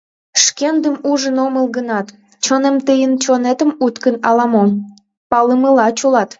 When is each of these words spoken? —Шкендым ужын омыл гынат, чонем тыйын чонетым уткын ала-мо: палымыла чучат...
—Шкендым 0.43 0.95
ужын 1.11 1.35
омыл 1.45 1.65
гынат, 1.77 2.07
чонем 2.45 2.75
тыйын 2.87 3.13
чонетым 3.23 3.71
уткын 3.85 4.15
ала-мо: 4.29 4.63
палымыла 5.31 5.87
чучат... 5.97 6.29